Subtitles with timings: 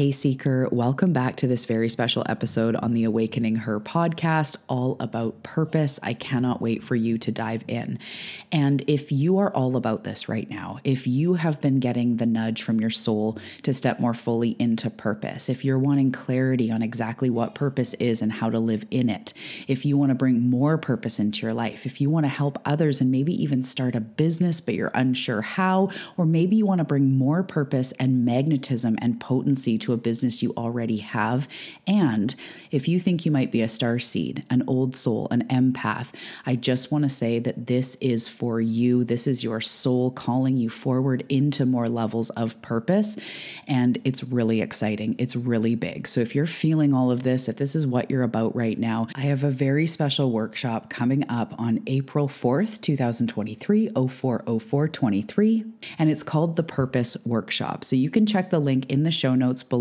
[0.00, 4.96] Hey, Seeker, welcome back to this very special episode on the Awakening Her podcast, all
[4.98, 6.00] about purpose.
[6.02, 7.98] I cannot wait for you to dive in.
[8.50, 12.24] And if you are all about this right now, if you have been getting the
[12.24, 16.80] nudge from your soul to step more fully into purpose, if you're wanting clarity on
[16.80, 19.34] exactly what purpose is and how to live in it,
[19.68, 22.58] if you want to bring more purpose into your life, if you want to help
[22.64, 26.78] others and maybe even start a business, but you're unsure how, or maybe you want
[26.78, 31.48] to bring more purpose and magnetism and potency to a business you already have.
[31.86, 32.34] And
[32.70, 36.12] if you think you might be a star seed, an old soul, an empath,
[36.46, 39.04] I just want to say that this is for you.
[39.04, 43.18] This is your soul calling you forward into more levels of purpose.
[43.66, 45.16] And it's really exciting.
[45.18, 46.06] It's really big.
[46.06, 49.08] So if you're feeling all of this, if this is what you're about right now,
[49.14, 55.64] I have a very special workshop coming up on April 4th, 2023, 040423.
[55.98, 57.84] And it's called the Purpose Workshop.
[57.84, 59.79] So you can check the link in the show notes below.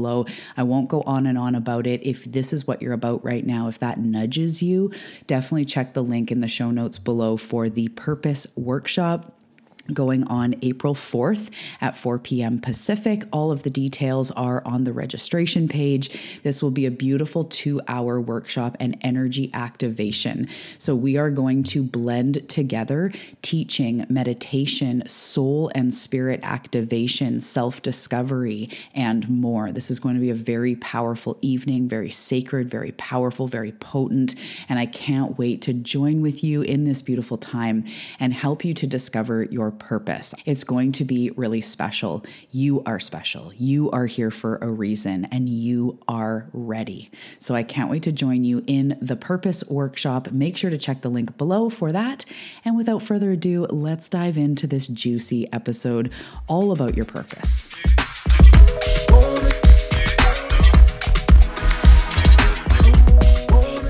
[0.57, 2.01] I won't go on and on about it.
[2.03, 4.91] If this is what you're about right now, if that nudges you,
[5.27, 9.33] definitely check the link in the show notes below for the Purpose Workshop
[9.93, 11.51] going on April 4th
[11.81, 12.59] at 4 p.m.
[12.59, 13.23] Pacific.
[13.31, 16.41] All of the details are on the registration page.
[16.43, 20.47] This will be a beautiful two hour workshop and energy activation.
[20.77, 23.11] So, we are going to blend together
[23.49, 29.71] teaching, meditation, soul and spirit activation, self discovery, and more.
[29.71, 34.35] This is going to be a very powerful evening, very sacred, very powerful, very potent.
[34.69, 37.85] And I can't wait to join with you in this beautiful time
[38.19, 40.35] and help you to discover your purpose.
[40.45, 42.23] It's going to be really special.
[42.51, 43.51] You are special.
[43.55, 47.09] You are here for a reason and you are ready.
[47.39, 50.31] So I can't wait to join you in the Purpose Workshop.
[50.31, 52.25] Make sure to check the link below for that.
[52.63, 56.11] And without further ado, let's dive into this juicy episode
[56.47, 57.67] all about your purpose.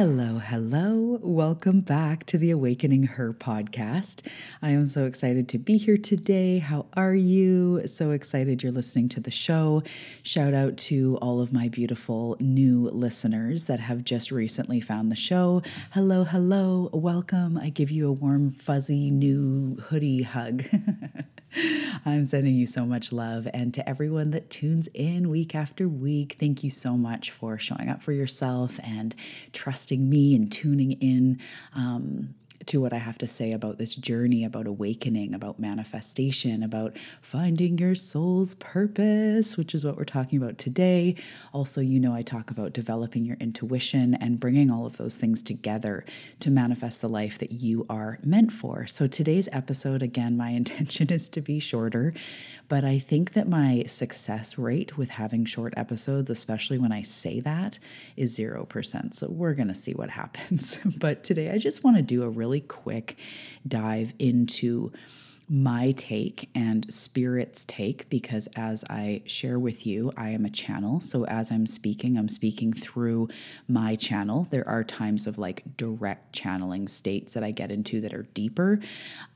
[0.00, 1.18] Hello, hello.
[1.20, 4.26] Welcome back to the Awakening Her podcast.
[4.62, 6.56] I am so excited to be here today.
[6.58, 7.86] How are you?
[7.86, 9.82] So excited you're listening to the show.
[10.22, 15.16] Shout out to all of my beautiful new listeners that have just recently found the
[15.16, 15.60] show.
[15.90, 16.88] Hello, hello.
[16.94, 17.58] Welcome.
[17.58, 20.64] I give you a warm, fuzzy new hoodie hug.
[22.04, 23.48] I'm sending you so much love.
[23.52, 27.88] And to everyone that tunes in week after week, thank you so much for showing
[27.88, 29.14] up for yourself and
[29.52, 31.40] trusting me and tuning in.
[31.74, 32.34] Um,
[32.66, 37.78] to what I have to say about this journey, about awakening, about manifestation, about finding
[37.78, 41.16] your soul's purpose, which is what we're talking about today.
[41.54, 45.42] Also, you know, I talk about developing your intuition and bringing all of those things
[45.42, 46.04] together
[46.40, 48.86] to manifest the life that you are meant for.
[48.86, 52.12] So, today's episode, again, my intention is to be shorter,
[52.68, 57.40] but I think that my success rate with having short episodes, especially when I say
[57.40, 57.78] that,
[58.16, 59.14] is 0%.
[59.14, 60.78] So, we're going to see what happens.
[60.98, 63.16] but today, I just want to do a really quick
[63.66, 64.92] dive into
[65.52, 71.00] my take and spirit's take because as I share with you, I am a channel.
[71.00, 73.28] So as I'm speaking, I'm speaking through
[73.66, 74.46] my channel.
[74.50, 78.78] There are times of like direct channeling states that I get into that are deeper.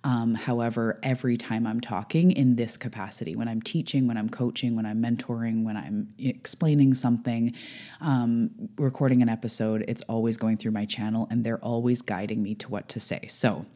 [0.05, 4.77] Um, however, every time I'm talking in this capacity, when I'm teaching, when I'm coaching,
[4.77, 7.57] when I'm mentoring, when I'm explaining something,
[8.01, 12.55] um, recording an episode, it's always going through my channel and they're always guiding me
[12.55, 13.27] to what to say.
[13.27, 13.67] So,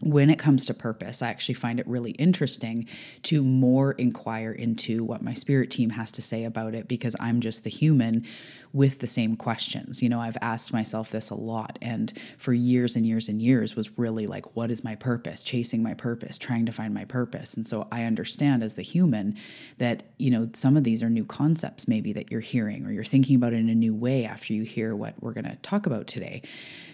[0.00, 2.88] when it comes to purpose, I actually find it really interesting
[3.24, 7.40] to more inquire into what my spirit team has to say about it because I'm
[7.40, 8.24] just the human
[8.72, 10.02] with the same questions.
[10.02, 13.76] You know, I've asked myself this a lot and for years and years and years
[13.76, 15.42] was really like, what is my purpose?
[15.42, 17.54] Chasing my purpose, trying to find my purpose.
[17.54, 19.36] And so I understand as the human
[19.78, 23.04] that, you know, some of these are new concepts maybe that you're hearing or you're
[23.04, 26.06] thinking about in a new way after you hear what we're going to talk about
[26.06, 26.42] today.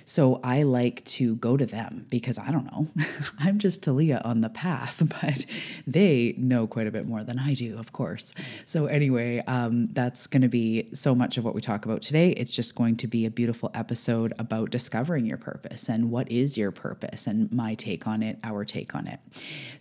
[0.08, 2.86] So I like to go to them because I don't know.
[3.40, 5.44] I'm just Talia on the path, but
[5.84, 8.32] they know quite a bit more than I do, of course.
[8.64, 12.30] So, anyway, um, that's going to be so much of what we talk about today.
[12.30, 16.56] It's just going to be a beautiful episode about discovering your purpose and what is
[16.56, 19.18] your purpose and my take on it, our take on it.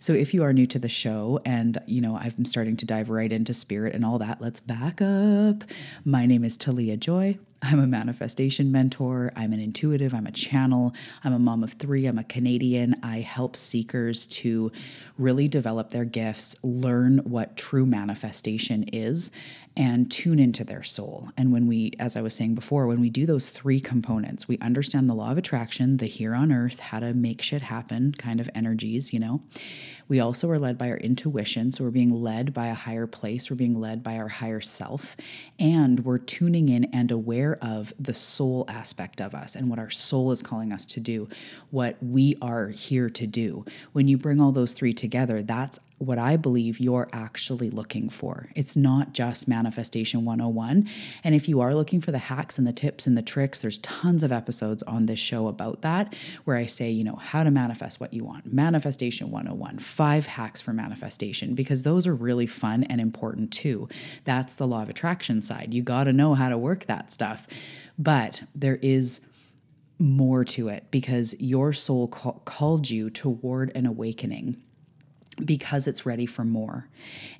[0.00, 3.10] So, if you are new to the show and, you know, I'm starting to dive
[3.10, 5.62] right into spirit and all that, let's back up.
[6.04, 7.38] My name is Talia Joy.
[7.62, 9.32] I'm a manifestation mentor.
[9.34, 10.14] I'm an intuitive.
[10.14, 10.94] I'm a channel.
[11.24, 12.06] I'm a mom of three.
[12.06, 12.96] I'm a Canadian.
[13.02, 14.70] I help seekers to
[15.18, 19.30] really develop their gifts, learn what true manifestation is,
[19.76, 21.28] and tune into their soul.
[21.36, 24.58] And when we, as I was saying before, when we do those three components, we
[24.58, 28.40] understand the law of attraction, the here on earth, how to make shit happen kind
[28.40, 29.42] of energies, you know.
[30.08, 31.72] We also are led by our intuition.
[31.72, 35.16] So we're being led by a higher place, we're being led by our higher self,
[35.58, 39.90] and we're tuning in and aware of the soul aspect of us and what our
[39.90, 41.28] soul is calling us to do,
[41.70, 43.64] what we are here to do.
[43.92, 48.50] When you bring all those three together, that's what I believe you're actually looking for.
[48.54, 50.88] It's not just Manifestation 101.
[51.24, 53.78] And if you are looking for the hacks and the tips and the tricks, there's
[53.78, 56.14] tons of episodes on this show about that
[56.44, 58.52] where I say, you know, how to manifest what you want.
[58.52, 63.88] Manifestation 101, five hacks for manifestation, because those are really fun and important too.
[64.24, 65.72] That's the law of attraction side.
[65.72, 67.46] You got to know how to work that stuff.
[67.98, 69.22] But there is
[69.98, 74.62] more to it because your soul call, called you toward an awakening
[75.44, 76.88] because it's ready for more.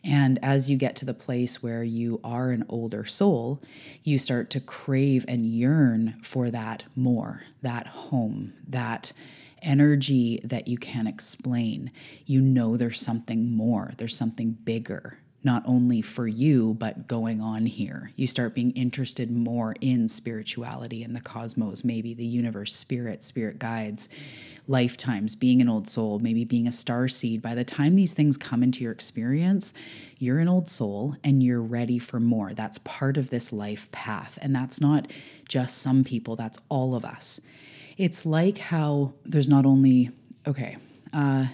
[0.04, 3.62] And as you get to the place where you are an older soul,
[4.02, 9.12] you start to crave and yearn for that more, that home, that
[9.62, 11.90] energy that you can't explain.
[12.26, 17.64] You know there's something more, there's something bigger not only for you, but going on
[17.64, 18.10] here.
[18.16, 23.60] You start being interested more in spirituality and the cosmos, maybe the universe, spirit, spirit
[23.60, 24.08] guides,
[24.66, 27.40] lifetimes, being an old soul, maybe being a star seed.
[27.40, 29.72] By the time these things come into your experience,
[30.18, 32.52] you're an old soul and you're ready for more.
[32.52, 34.40] That's part of this life path.
[34.42, 35.10] And that's not
[35.48, 37.40] just some people, that's all of us.
[37.96, 40.10] It's like how there's not only,
[40.44, 40.76] okay,
[41.12, 41.46] uh,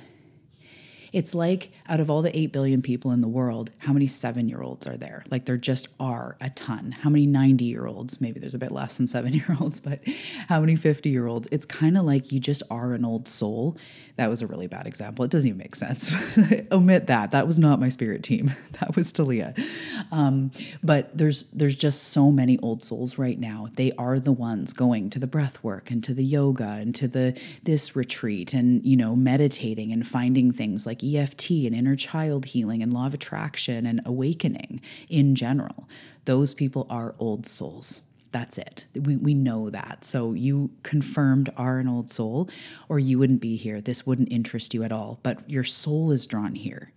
[1.13, 4.49] it's like out of all the 8 billion people in the world, how many seven
[4.49, 5.25] year olds are there?
[5.31, 6.91] Like there just are a ton.
[6.91, 8.19] How many 90 year olds?
[8.19, 10.01] Maybe there's a bit less than seven year olds, but
[10.49, 11.49] how many 50 year olds?
[11.53, 13.77] It's kind of like you just are an old soul.
[14.17, 15.23] That was a really bad example.
[15.27, 16.11] It doesn't even make sense.
[16.73, 17.33] Omit that.
[17.33, 18.55] That was not my spirit team.
[18.81, 19.55] That was Talia.
[20.11, 20.51] Um,
[20.83, 23.69] but there's there's just so many old souls right now.
[23.75, 27.07] They are the ones going to the breath work and to the yoga and to
[27.07, 32.45] the this retreat and you know meditating and finding things like EFT and inner child
[32.47, 35.89] healing and law of attraction and awakening in general.
[36.27, 38.03] Those people are old souls.
[38.31, 38.87] That's it.
[38.95, 40.05] We, we know that.
[40.05, 42.49] So you confirmed are an old soul,
[42.89, 43.81] or you wouldn't be here.
[43.81, 45.19] This wouldn't interest you at all.
[45.25, 46.93] But your soul is drawn here.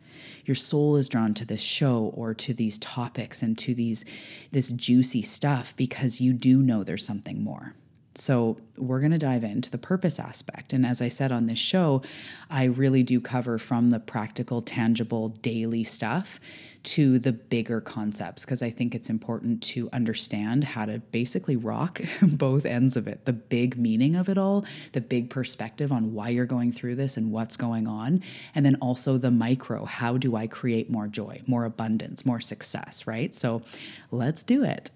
[0.45, 4.05] Your soul is drawn to this show or to these topics and to these
[4.51, 7.73] this juicy stuff because you do know there's something more.
[8.17, 10.73] So, we're going to dive into the purpose aspect.
[10.73, 12.01] And as I said on this show,
[12.49, 16.39] I really do cover from the practical, tangible, daily stuff
[16.85, 21.99] to the bigger concepts because I think it's important to understand how to basically rock
[22.21, 26.29] both ends of it the big meaning of it all, the big perspective on why
[26.29, 28.21] you're going through this and what's going on,
[28.53, 33.07] and then also the micro how do I create more joy, more abundance, more success,
[33.07, 33.33] right?
[33.33, 33.63] So,
[34.11, 34.91] let's do it.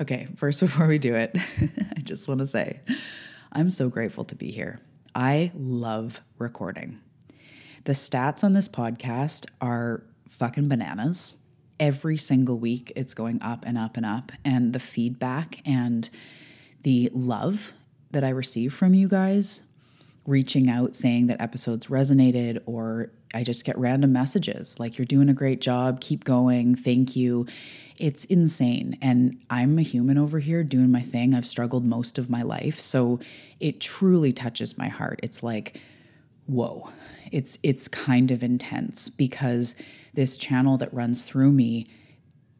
[0.00, 1.36] Okay, first, before we do it,
[1.96, 2.80] I just want to say
[3.52, 4.78] I'm so grateful to be here.
[5.14, 7.00] I love recording.
[7.84, 11.36] The stats on this podcast are fucking bananas.
[11.80, 14.32] Every single week, it's going up and up and up.
[14.44, 16.08] And the feedback and
[16.82, 17.72] the love
[18.10, 19.62] that I receive from you guys
[20.28, 25.30] reaching out saying that episodes resonated or I just get random messages like, you're doing
[25.30, 27.46] a great job, keep going, thank you.
[27.96, 28.98] It's insane.
[29.00, 31.34] And I'm a human over here doing my thing.
[31.34, 32.78] I've struggled most of my life.
[32.78, 33.20] So
[33.58, 35.18] it truly touches my heart.
[35.22, 35.80] It's like,
[36.46, 36.90] whoa.
[37.32, 39.74] It's it's kind of intense because
[40.14, 41.88] this channel that runs through me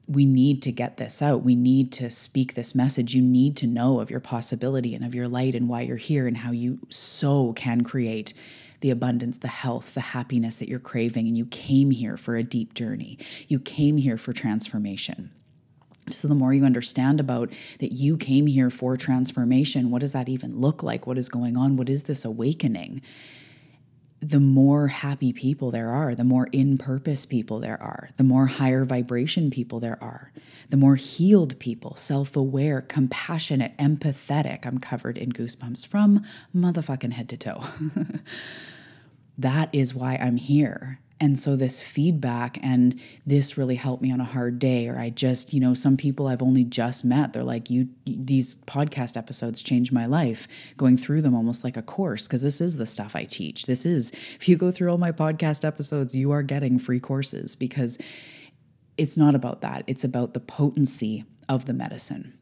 [0.08, 1.44] we need to get this out.
[1.44, 3.14] We need to speak this message.
[3.14, 6.26] You need to know of your possibility and of your light and why you're here
[6.26, 8.32] and how you so can create
[8.80, 11.26] the abundance, the health, the happiness that you're craving.
[11.26, 13.18] And you came here for a deep journey.
[13.48, 15.30] You came here for transformation.
[16.10, 20.28] So, the more you understand about that you came here for transformation, what does that
[20.28, 21.06] even look like?
[21.06, 21.76] What is going on?
[21.76, 23.02] What is this awakening?
[24.20, 28.46] The more happy people there are, the more in purpose people there are, the more
[28.46, 30.32] higher vibration people there are,
[30.70, 34.66] the more healed people, self aware, compassionate, empathetic.
[34.66, 37.64] I'm covered in goosebumps from motherfucking head to toe.
[39.38, 41.00] that is why I'm here.
[41.20, 45.10] And so this feedback and this really helped me on a hard day or I
[45.10, 49.60] just, you know, some people I've only just met, they're like you these podcast episodes
[49.60, 50.46] changed my life,
[50.76, 53.66] going through them almost like a course because this is the stuff I teach.
[53.66, 57.56] This is if you go through all my podcast episodes, you are getting free courses
[57.56, 57.98] because
[58.96, 59.82] it's not about that.
[59.88, 62.38] It's about the potency of the medicine.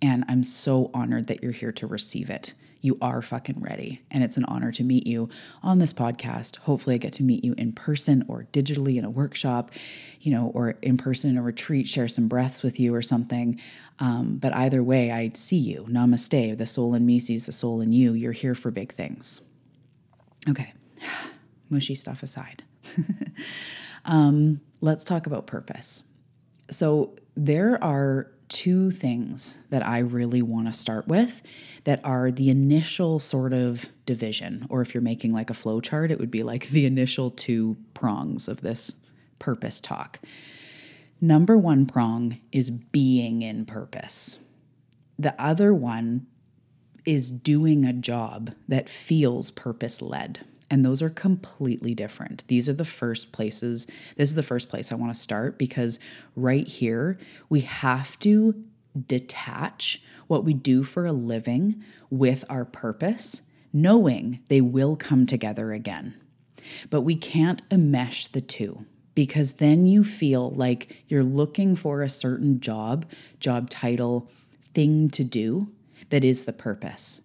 [0.00, 4.02] And I'm so honored that you're here to receive it you are fucking ready.
[4.10, 5.30] And it's an honor to meet you
[5.62, 6.56] on this podcast.
[6.58, 9.70] Hopefully, I get to meet you in person or digitally in a workshop,
[10.20, 13.58] you know, or in person in a retreat, share some breaths with you or something.
[14.00, 15.86] Um, but either way, I see you.
[15.88, 16.58] Namaste.
[16.58, 18.12] The soul in me sees the soul in you.
[18.12, 19.40] You're here for big things.
[20.46, 20.74] Okay,
[21.70, 22.64] mushy stuff aside.
[24.04, 26.04] um, let's talk about purpose.
[26.68, 31.42] So, there are two things that I really want to start with
[31.82, 34.64] that are the initial sort of division.
[34.70, 37.76] Or if you're making like a flow chart, it would be like the initial two
[37.94, 38.94] prongs of this
[39.40, 40.20] purpose talk.
[41.20, 44.38] Number one prong is being in purpose.
[45.18, 46.28] The other one
[47.04, 50.46] is doing a job that feels purpose led.
[50.70, 52.46] And those are completely different.
[52.48, 55.98] These are the first places, this is the first place I want to start because
[56.36, 57.18] right here,
[57.48, 58.64] we have to
[59.06, 63.42] detach what we do for a living with our purpose,
[63.72, 66.14] knowing they will come together again.
[66.90, 72.08] But we can't enmesh the two because then you feel like you're looking for a
[72.08, 73.06] certain job,
[73.38, 74.30] job title,
[74.74, 75.70] thing to do
[76.10, 77.20] that is the purpose.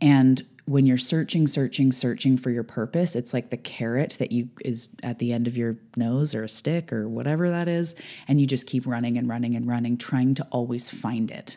[0.00, 4.48] And when you're searching, searching, searching for your purpose, it's like the carrot that you
[4.64, 7.94] is at the end of your nose or a stick or whatever that is,
[8.28, 11.56] and you just keep running and running and running, trying to always find it.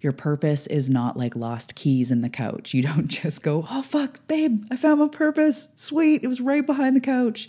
[0.00, 2.72] Your purpose is not like lost keys in the couch.
[2.74, 5.68] You don't just go, oh, fuck, babe, I found my purpose.
[5.74, 7.48] Sweet, it was right behind the couch.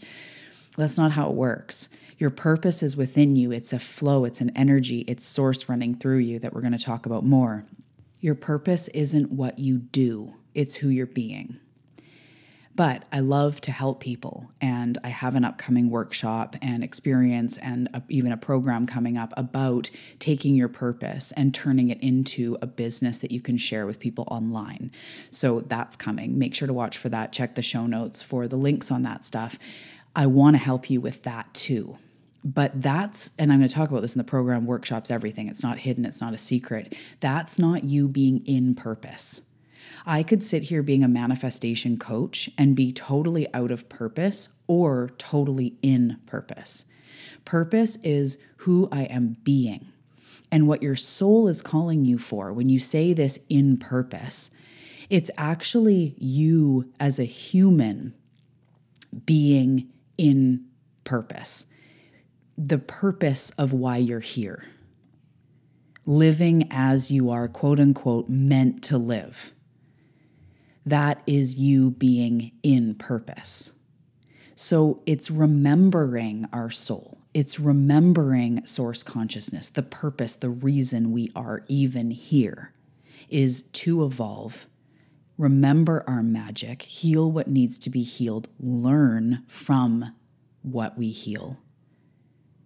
[0.77, 1.89] That's not how it works.
[2.17, 3.51] Your purpose is within you.
[3.51, 6.83] It's a flow, it's an energy, it's source running through you that we're going to
[6.83, 7.65] talk about more.
[8.19, 11.59] Your purpose isn't what you do, it's who you're being.
[12.75, 17.89] But I love to help people, and I have an upcoming workshop and experience, and
[17.93, 22.67] a, even a program coming up about taking your purpose and turning it into a
[22.67, 24.91] business that you can share with people online.
[25.29, 26.39] So that's coming.
[26.39, 27.33] Make sure to watch for that.
[27.33, 29.59] Check the show notes for the links on that stuff.
[30.15, 31.97] I want to help you with that too.
[32.45, 35.49] But that's, and I'm going to talk about this in the program workshops, everything.
[35.49, 36.95] It's not hidden, it's not a secret.
[37.19, 39.41] That's not you being in purpose.
[40.05, 45.11] I could sit here being a manifestation coach and be totally out of purpose or
[45.17, 46.85] totally in purpose.
[47.45, 49.91] Purpose is who I am being.
[50.51, 54.49] And what your soul is calling you for when you say this in purpose,
[55.09, 58.13] it's actually you as a human
[59.25, 60.65] being in
[61.03, 61.65] purpose.
[62.57, 64.65] The purpose of why you're here.
[66.05, 69.51] Living as you are, quote unquote, meant to live
[70.89, 73.71] that is you being in purpose.
[74.55, 77.19] So it's remembering our soul.
[77.33, 82.73] It's remembering source consciousness, the purpose, the reason we are even here
[83.29, 84.67] is to evolve,
[85.37, 90.15] remember our magic, heal what needs to be healed, learn from
[90.63, 91.59] what we heal.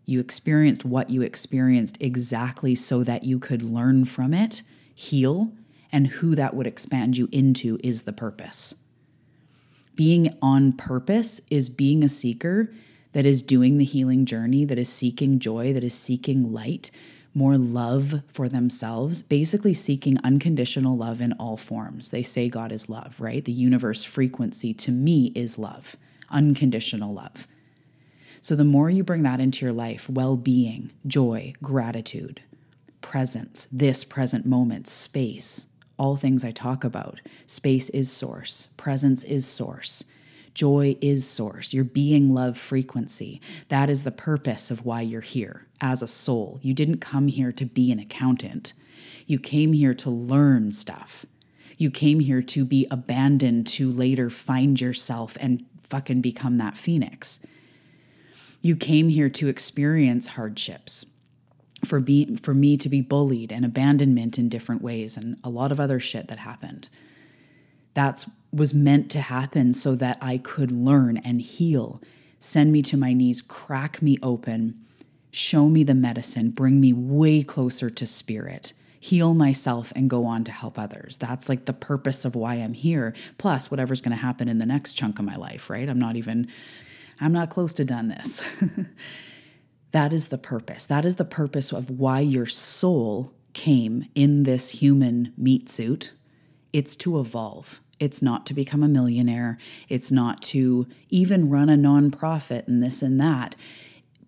[0.05, 4.63] You experienced what you experienced exactly so that you could learn from it,
[4.95, 5.53] heal,
[5.93, 8.75] and who that would expand you into is the purpose.
[9.95, 12.73] Being on purpose is being a seeker
[13.13, 16.89] that is doing the healing journey, that is seeking joy, that is seeking light,
[17.35, 22.09] more love for themselves, basically seeking unconditional love in all forms.
[22.09, 23.45] They say God is love, right?
[23.45, 25.95] The universe frequency to me is love,
[26.31, 27.47] unconditional love.
[28.41, 32.41] So the more you bring that into your life, well being, joy, gratitude,
[33.01, 35.67] presence, this present moment, space,
[36.03, 37.21] all things I talk about.
[37.47, 40.03] Space is source, presence is source.
[40.53, 43.39] Joy is source, your being love frequency.
[43.69, 46.59] That is the purpose of why you're here as a soul.
[46.61, 48.73] You didn't come here to be an accountant,
[49.27, 51.25] you came here to learn stuff.
[51.77, 57.39] You came here to be abandoned to later find yourself and fucking become that phoenix.
[58.61, 61.05] You came here to experience hardships
[61.85, 65.71] for be for me to be bullied and abandonment in different ways and a lot
[65.71, 66.89] of other shit that happened.
[67.93, 72.01] that was meant to happen so that I could learn and heal.
[72.39, 74.79] Send me to my knees, crack me open,
[75.31, 80.43] show me the medicine, bring me way closer to spirit, heal myself, and go on
[80.43, 81.17] to help others.
[81.17, 84.65] That's like the purpose of why I'm here, plus whatever's going to happen in the
[84.65, 85.89] next chunk of my life, right?
[85.89, 86.47] I'm not even,
[87.19, 88.43] I'm not close to done this.
[89.93, 90.85] that is the purpose.
[90.87, 96.13] That is the purpose of why your soul came in this human meat suit.
[96.73, 97.79] It's to evolve.
[97.99, 99.59] It's not to become a millionaire.
[99.87, 103.55] It's not to even run a nonprofit and this and that.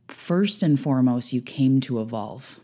[0.07, 2.59] First and foremost, you came to evolve.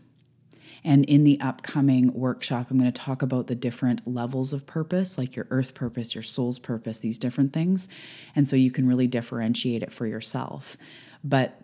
[0.83, 5.17] And in the upcoming workshop, I'm going to talk about the different levels of purpose,
[5.17, 7.89] like your earth purpose, your soul's purpose, these different things.
[8.35, 10.77] And so you can really differentiate it for yourself.
[11.23, 11.61] But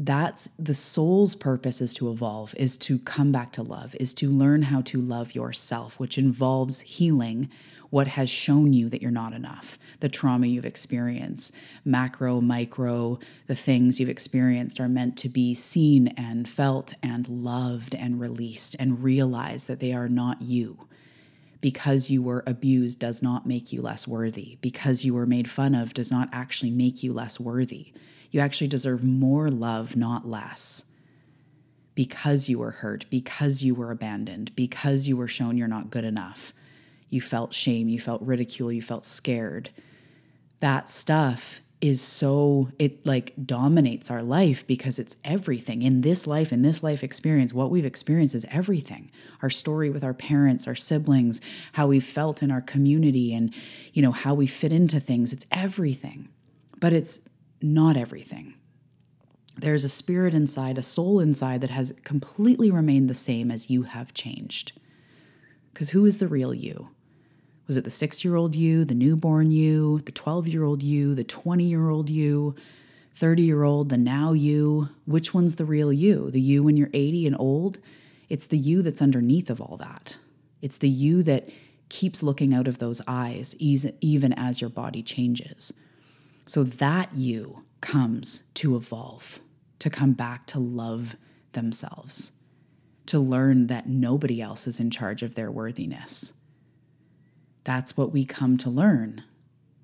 [0.00, 4.30] that's the soul's purpose is to evolve, is to come back to love, is to
[4.30, 7.50] learn how to love yourself, which involves healing
[7.90, 11.52] what has shown you that you're not enough, the trauma you've experienced,
[11.84, 17.94] macro, micro, the things you've experienced are meant to be seen and felt and loved
[17.94, 20.86] and released and realize that they are not you.
[21.60, 24.56] Because you were abused does not make you less worthy.
[24.62, 27.92] Because you were made fun of does not actually make you less worthy.
[28.30, 30.84] You actually deserve more love, not less
[31.94, 36.04] because you were hurt, because you were abandoned, because you were shown you're not good
[36.04, 36.54] enough,
[37.10, 39.68] you felt shame, you felt ridicule, you felt scared.
[40.60, 46.52] That stuff is so, it like dominates our life because it's everything in this life,
[46.52, 47.52] in this life experience.
[47.52, 49.10] What we've experienced is everything
[49.42, 51.40] our story with our parents, our siblings,
[51.72, 53.54] how we've felt in our community, and,
[53.92, 55.32] you know, how we fit into things.
[55.32, 56.28] It's everything,
[56.78, 57.20] but it's
[57.62, 58.54] not everything.
[59.56, 63.82] There's a spirit inside, a soul inside that has completely remained the same as you
[63.82, 64.72] have changed.
[65.72, 66.88] Because who is the real you?
[67.66, 71.14] Was it the six year old you, the newborn you, the 12 year old you,
[71.14, 72.54] the 20 year old you,
[73.14, 74.88] 30 year old, the now you?
[75.04, 76.30] Which one's the real you?
[76.30, 77.78] The you when you're 80 and old?
[78.28, 80.18] It's the you that's underneath of all that.
[80.62, 81.48] It's the you that
[81.88, 85.72] keeps looking out of those eyes even as your body changes.
[86.50, 89.40] So that you comes to evolve,
[89.78, 91.16] to come back to love
[91.52, 92.32] themselves,
[93.06, 96.32] to learn that nobody else is in charge of their worthiness
[97.64, 99.22] that's what we come to learn.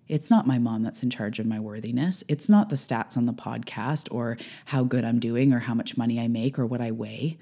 [0.09, 2.23] It's not my mom that's in charge of my worthiness.
[2.29, 5.97] It's not the stats on the podcast or how good I'm doing or how much
[5.97, 7.39] money I make or what I weigh.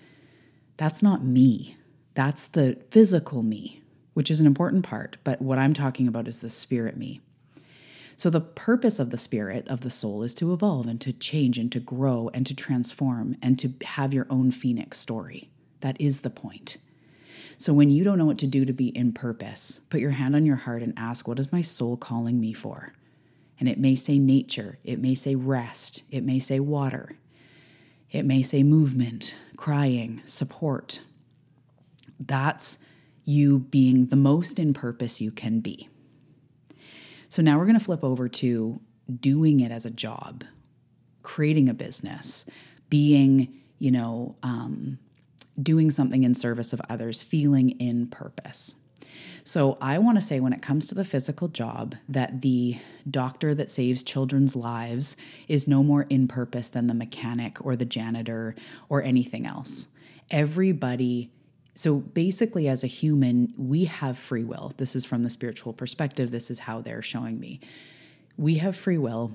[0.77, 1.77] That's not me.
[2.14, 3.83] That's the physical me,
[4.14, 5.18] which is an important part.
[5.25, 7.20] But what I'm talking about is the spirit me.
[8.16, 11.59] So, the purpose of the spirit, of the soul, is to evolve and to change
[11.59, 15.50] and to grow and to transform and to have your own phoenix story.
[15.81, 16.79] That is the point.
[17.59, 20.35] So when you don't know what to do to be in purpose, put your hand
[20.35, 22.94] on your heart and ask, What is my soul calling me for?
[23.61, 27.16] And it may say nature, it may say rest, it may say water,
[28.11, 31.00] it may say movement, crying, support.
[32.18, 32.79] That's
[33.24, 35.88] you being the most in purpose you can be.
[37.35, 38.81] So now we're going to flip over to
[39.18, 40.44] doing it as a job,
[41.25, 42.47] creating a business,
[42.90, 45.01] being, you know, um,
[45.61, 48.77] doing something in service of others, feeling in purpose.
[49.42, 52.79] So, I want to say when it comes to the physical job, that the
[53.11, 55.16] doctor that saves children's lives
[55.49, 58.55] is no more in purpose than the mechanic or the janitor
[58.88, 59.88] or anything else.
[60.31, 61.33] Everybody
[61.75, 64.73] so basically, as a human, we have free will.
[64.77, 66.31] This is from the spiritual perspective.
[66.31, 67.61] This is how they're showing me.
[68.37, 69.33] We have free will,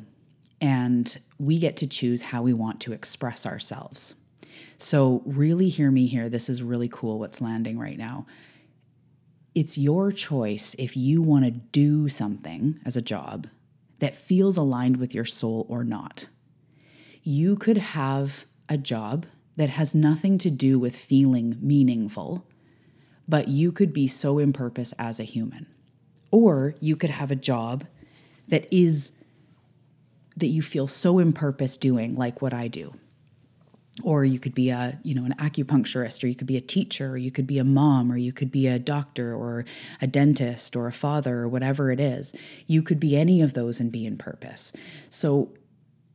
[0.61, 4.15] and we get to choose how we want to express ourselves.
[4.77, 6.29] So, really hear me here.
[6.29, 8.25] This is really cool what's landing right now.
[9.53, 13.47] It's your choice if you want to do something as a job
[13.99, 16.29] that feels aligned with your soul or not.
[17.21, 22.45] You could have a job that has nothing to do with feeling meaningful,
[23.27, 25.67] but you could be so in purpose as a human.
[26.31, 27.85] Or you could have a job
[28.47, 29.13] that is
[30.37, 32.93] that you feel so in purpose doing, like what I do.
[34.01, 37.11] Or you could be a you know an acupuncturist or you could be a teacher
[37.11, 39.65] or you could be a mom or you could be a doctor or
[40.01, 42.33] a dentist or a father or whatever it is.
[42.65, 44.71] You could be any of those and be in purpose
[45.09, 45.51] so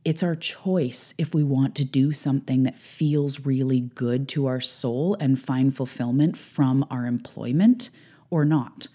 [0.05, 4.61] it's our choice if we want to do something that feels really good to our
[4.61, 7.89] soul and find fulfillment from our employment
[8.29, 8.87] or not.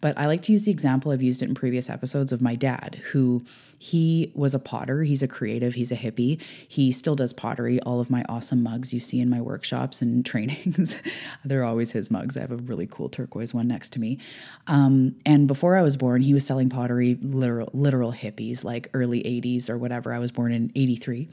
[0.00, 2.56] But I like to use the example I've used it in previous episodes of my
[2.56, 3.44] dad, who
[3.78, 5.02] he was a potter.
[5.02, 5.74] He's a creative.
[5.74, 6.40] He's a hippie.
[6.66, 7.80] He still does pottery.
[7.80, 10.96] All of my awesome mugs you see in my workshops and trainings,
[11.44, 12.36] they're always his mugs.
[12.36, 14.18] I have a really cool turquoise one next to me.
[14.66, 19.22] Um, and before I was born, he was selling pottery, literal, literal hippies, like early
[19.22, 20.12] 80s or whatever.
[20.12, 21.28] I was born in 83.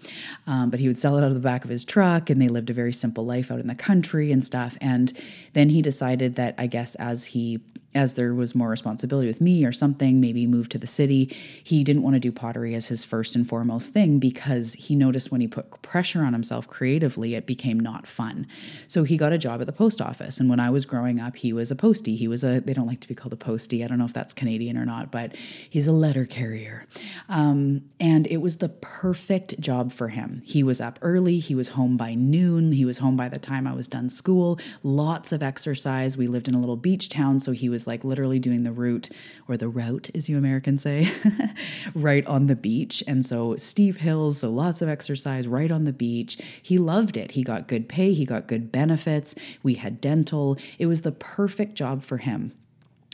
[0.48, 2.48] Um, but he would sell it out of the back of his truck, and they
[2.48, 4.78] lived a very simple life out in the country and stuff.
[4.82, 5.12] And
[5.54, 7.60] then he decided that, I guess, as he
[7.96, 11.34] as there was more responsibility with me or something, maybe moved to the city.
[11.64, 15.32] He didn't want to do pottery as his first and foremost thing because he noticed
[15.32, 18.48] when he put pressure on himself creatively, it became not fun.
[18.88, 20.40] So he got a job at the post office.
[20.40, 22.16] And when I was growing up, he was a postie.
[22.16, 23.84] He was a, they don't like to be called a postie.
[23.84, 25.36] I don't know if that's Canadian or not, but
[25.70, 26.88] he's a letter carrier.
[27.30, 30.42] Um, and it was the perfect job for him.
[30.46, 33.68] He was up early, he was home by noon, he was home by the time
[33.68, 36.18] I was done school, lots of exercise.
[36.18, 39.10] We lived in a little beach town, so he was like literally doing the route
[39.48, 41.10] or the route, as you Americans say,
[41.96, 43.04] right on the beach.
[43.08, 46.38] And so steep hills, so lots of exercise right on the beach.
[46.62, 47.32] He loved it.
[47.32, 49.36] He got good pay, he got good benefits.
[49.64, 50.58] We had dental.
[50.80, 52.54] It was the perfect job for him.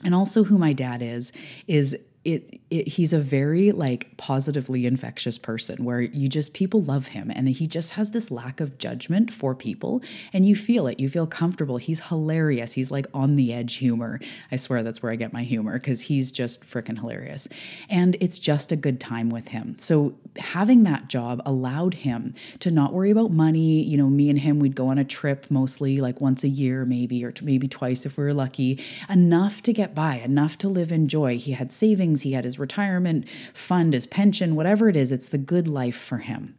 [0.03, 1.31] And also, who my dad is,
[1.67, 7.07] is it, it, he's a very like positively infectious person where you just people love
[7.07, 10.99] him and he just has this lack of judgment for people and you feel it.
[10.99, 11.77] You feel comfortable.
[11.77, 12.71] He's hilarious.
[12.71, 14.19] He's like on the edge humor.
[14.51, 17.49] I swear that's where i get my humor because he's just freaking hilarious.
[17.89, 19.77] And it's just a good time with him.
[19.77, 23.83] So having that job allowed him to not worry about money.
[23.83, 26.85] You know me and him we'd go on a trip mostly like once a year
[26.85, 28.79] maybe or maybe twice if we are lucky.
[29.09, 32.60] Enough to get by enough to live in joy he had savings, he had his
[32.61, 36.57] retirement fund, his pension, whatever it is, it's the good life for him.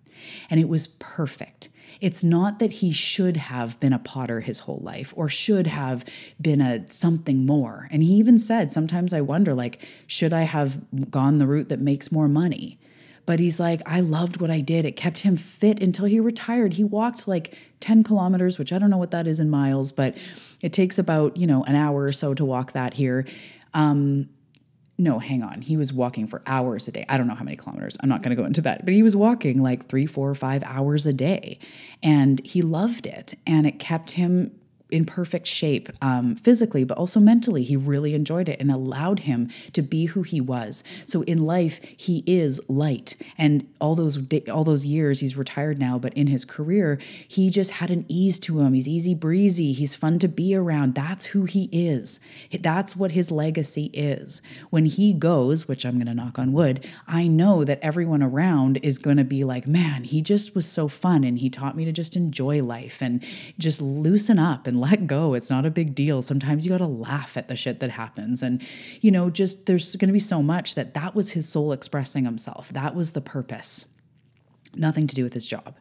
[0.51, 1.69] And it was perfect.
[2.01, 6.05] It's not that he should have been a potter his whole life or should have
[6.41, 7.88] been a something more.
[7.91, 11.81] And he even said, sometimes I wonder, like, should I have gone the route that
[11.81, 12.79] makes more money?
[13.25, 14.85] But he's like, I loved what I did.
[14.85, 16.73] It kept him fit until he retired.
[16.73, 20.17] He walked like 10 kilometers, which I don't know what that is in miles, but
[20.61, 23.25] it takes about, you know, an hour or so to walk that here.
[23.75, 24.29] Um,
[24.98, 25.62] no, hang on.
[25.62, 27.05] He was walking for hours a day.
[27.09, 27.96] I don't know how many kilometers.
[28.00, 30.62] I'm not going to go into that, but he was walking like three, four, five
[30.64, 31.59] hours a day.
[32.02, 33.35] And he loved it.
[33.46, 34.52] And it kept him
[34.92, 37.64] in perfect shape um, physically, but also mentally.
[37.64, 40.85] He really enjoyed it and allowed him to be who he was.
[41.07, 43.16] So in life, he is light.
[43.38, 44.18] And all those
[44.50, 48.38] all those years, he's retired now, but in his career, he just had an ease
[48.40, 48.74] to him.
[48.74, 49.72] He's easy breezy.
[49.72, 50.94] He's fun to be around.
[50.94, 52.20] That's who he is.
[52.61, 54.42] That's what his legacy is.
[54.70, 58.78] When he goes, which I'm going to knock on wood, I know that everyone around
[58.83, 61.85] is going to be like, man, he just was so fun and he taught me
[61.85, 63.24] to just enjoy life and
[63.59, 65.35] just loosen up and let go.
[65.35, 66.23] It's not a big deal.
[66.23, 68.42] Sometimes you got to laugh at the shit that happens.
[68.42, 68.62] And,
[69.01, 72.25] you know, just there's going to be so much that that was his soul expressing
[72.25, 72.68] himself.
[72.68, 73.87] That was the purpose.
[74.75, 75.77] Nothing to do with his job.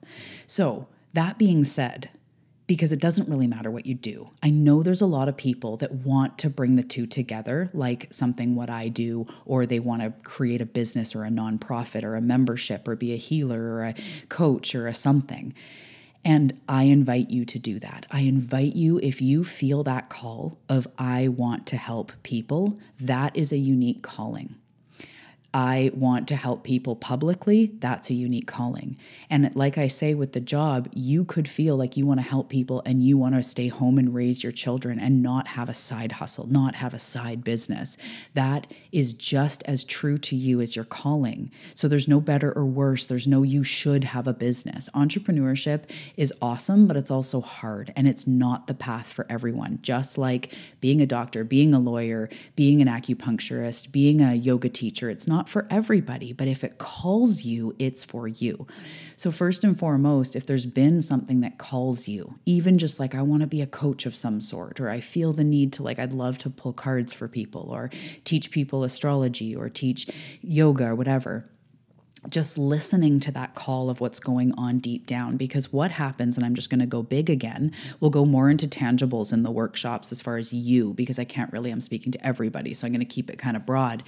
[0.48, 2.10] So, that being said,
[2.68, 4.30] because it doesn't really matter what you do.
[4.42, 8.08] I know there's a lot of people that want to bring the two together, like
[8.14, 12.16] something what I do, or they want to create a business or a nonprofit or
[12.16, 13.96] a membership or be a healer or a
[14.30, 15.54] coach or a something.
[16.24, 18.06] And I invite you to do that.
[18.12, 23.36] I invite you, if you feel that call of, I want to help people, that
[23.36, 24.56] is a unique calling.
[25.54, 28.98] I want to help people publicly, that's a unique calling.
[29.30, 32.50] And like I say with the job, you could feel like you want to help
[32.50, 35.74] people and you want to stay home and raise your children and not have a
[35.74, 37.98] side hustle, not have a side business.
[38.34, 41.52] That is just as true to you as your calling.
[41.76, 43.06] So there's no better or worse.
[43.06, 44.90] There's no you should have a business.
[44.96, 45.84] Entrepreneurship
[46.16, 49.80] is awesome, but it's also hard and it's not the path for everyone.
[49.82, 55.10] Just like being a doctor, being a lawyer, being an acupuncturist, being a yoga teacher,
[55.10, 58.68] it's not not for everybody, but if it calls you, it's for you.
[59.16, 63.24] So, first and foremost, if there's been something that calls you, even just like I
[63.24, 65.98] want to be a coach of some sort, or I feel the need to, like,
[65.98, 67.90] I'd love to pull cards for people, or
[68.24, 70.08] teach people astrology, or teach
[70.44, 71.50] yoga, or whatever
[72.30, 75.38] just listening to that call of what's going on deep down.
[75.38, 78.68] Because what happens, and I'm just going to go big again, we'll go more into
[78.68, 82.26] tangibles in the workshops as far as you, because I can't really, I'm speaking to
[82.26, 82.74] everybody.
[82.74, 84.04] So I'm going to keep it kind of broad.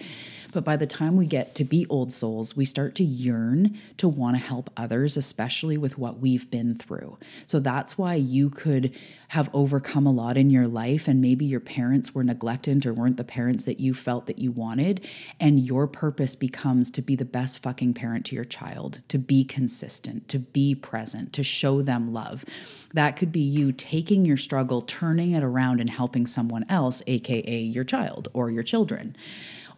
[0.53, 4.07] But by the time we get to be old souls, we start to yearn to
[4.07, 7.17] want to help others, especially with what we've been through.
[7.45, 8.95] So that's why you could
[9.29, 13.17] have overcome a lot in your life, and maybe your parents were neglected or weren't
[13.17, 15.07] the parents that you felt that you wanted.
[15.39, 19.43] And your purpose becomes to be the best fucking parent to your child, to be
[19.43, 22.45] consistent, to be present, to show them love.
[22.93, 27.61] That could be you taking your struggle, turning it around, and helping someone else, AKA
[27.61, 29.15] your child or your children.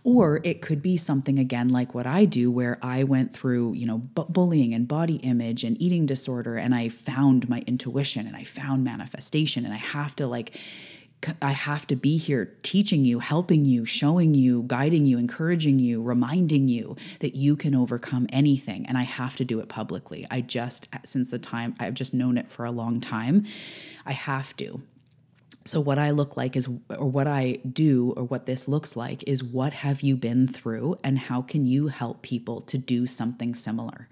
[0.08, 3.88] Or it could be something again like what I do, where I went through, you
[3.88, 8.36] know, bu- bullying and body image and eating disorder, and I found my intuition and
[8.36, 10.56] I found manifestation, and I have to like,
[11.41, 16.04] I have to be here teaching you, helping you, showing you, guiding you, encouraging you,
[16.04, 18.86] reminding you that you can overcome anything.
[18.86, 20.28] And I have to do it publicly.
[20.30, 23.46] I just, since the time I've just known it for a long time,
[24.06, 24.84] I have to.
[25.67, 29.23] So, what I look like is, or what I do, or what this looks like
[29.28, 33.56] is what have you been through and how can you help people to do something
[33.56, 34.08] similar?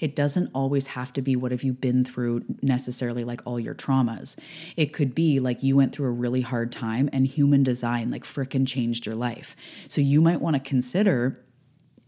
[0.00, 3.74] It doesn't always have to be what have you been through necessarily like all your
[3.74, 4.38] traumas.
[4.78, 8.24] It could be like you went through a really hard time and human design like
[8.24, 9.54] frickin' changed your life.
[9.88, 11.44] So, you might want to consider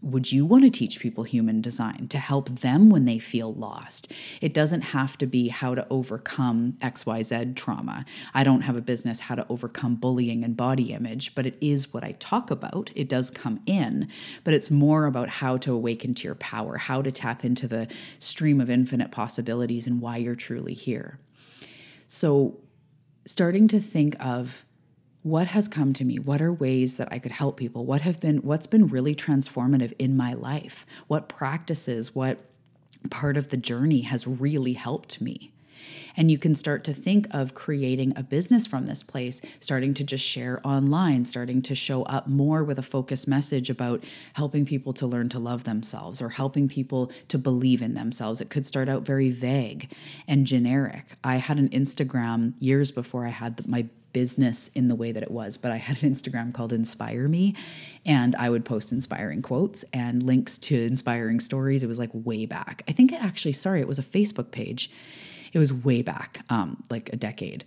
[0.01, 4.11] would you want to teach people human design to help them when they feel lost?
[4.41, 8.05] It doesn't have to be how to overcome XYZ trauma.
[8.33, 11.93] I don't have a business how to overcome bullying and body image, but it is
[11.93, 12.91] what I talk about.
[12.93, 14.07] It does come in,
[14.43, 17.87] but it's more about how to awaken to your power, how to tap into the
[18.19, 21.19] stream of infinite possibilities and why you're truly here.
[22.05, 22.59] So,
[23.25, 24.63] starting to think of
[25.27, 28.19] what has come to me what are ways that i could help people what have
[28.19, 32.37] been what's been really transformative in my life what practices what
[33.09, 35.51] part of the journey has really helped me
[36.15, 40.03] and you can start to think of creating a business from this place, starting to
[40.03, 44.93] just share online, starting to show up more with a focused message about helping people
[44.93, 48.41] to learn to love themselves or helping people to believe in themselves.
[48.41, 49.91] It could start out very vague
[50.27, 51.05] and generic.
[51.23, 53.85] I had an Instagram years before I had my
[54.17, 57.53] business in the way that it was, but I had an Instagram called Inspire Me,
[58.03, 61.83] and I would post inspiring quotes and links to inspiring stories.
[61.83, 62.81] It was like way back.
[62.87, 64.89] I think actually, sorry, it was a Facebook page.
[65.53, 67.63] It was way back, um, like a decade.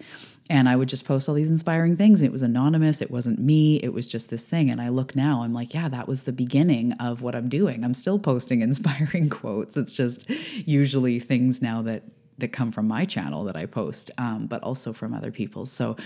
[0.49, 2.21] And I would just post all these inspiring things.
[2.21, 3.01] And it was anonymous.
[3.01, 3.77] It wasn't me.
[3.77, 4.71] It was just this thing.
[4.71, 7.85] And I look now, I'm like, yeah, that was the beginning of what I'm doing.
[7.85, 9.77] I'm still posting inspiring quotes.
[9.77, 10.29] It's just
[10.67, 12.03] usually things now that
[12.41, 15.71] that come from my channel that I post, um, but also from other people's.
[15.71, 15.97] So,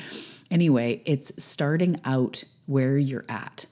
[0.50, 3.66] anyway, it's starting out where you're at,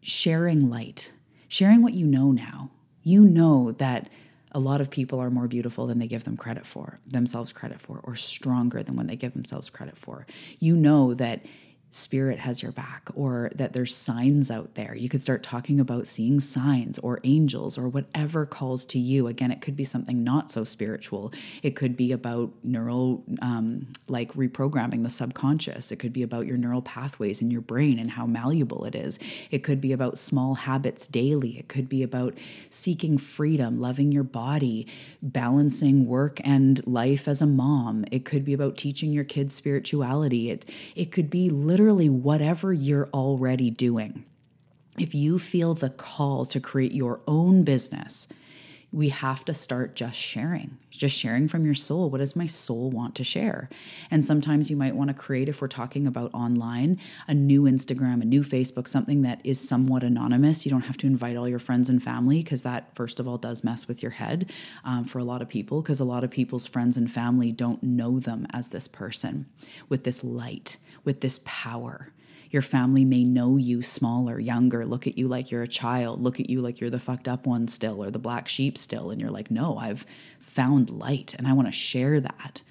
[0.00, 1.12] sharing light,
[1.48, 2.70] sharing what you know now.
[3.02, 4.10] You know that
[4.52, 7.80] a lot of people are more beautiful than they give them credit for, themselves credit
[7.80, 10.26] for, or stronger than when they give themselves credit for.
[10.58, 11.44] You know that
[11.90, 14.94] spirit has your back or that there's signs out there.
[14.94, 19.26] You could start talking about seeing signs or angels or whatever calls to you.
[19.26, 21.32] Again, it could be something not so spiritual.
[21.62, 25.90] It could be about neural, um, like reprogramming the subconscious.
[25.90, 29.18] It could be about your neural pathways in your brain and how malleable it is.
[29.50, 31.58] It could be about small habits daily.
[31.58, 32.36] It could be about
[32.68, 34.86] seeking freedom, loving your body,
[35.22, 38.04] balancing work and life as a mom.
[38.12, 40.50] It could be about teaching your kids spirituality.
[40.50, 44.24] It, it could be literally literally whatever you're already doing.
[44.98, 48.26] If you feel the call to create your own business,
[48.90, 52.10] we have to start just sharing, just sharing from your soul.
[52.10, 53.68] What does my soul want to share?
[54.10, 58.22] And sometimes you might want to create, if we're talking about online, a new Instagram,
[58.22, 60.66] a new Facebook, something that is somewhat anonymous.
[60.66, 63.38] You don't have to invite all your friends and family because that, first of all,
[63.38, 64.50] does mess with your head
[64.84, 67.84] um, for a lot of people because a lot of people's friends and family don't
[67.84, 69.46] know them as this person
[69.88, 72.12] with this light with this power.
[72.50, 76.40] Your family may know you smaller, younger, look at you like you're a child, look
[76.40, 79.10] at you like you're the fucked up one still or the black sheep still.
[79.10, 80.06] And you're like, no, I've
[80.40, 82.62] found light and I want to share that.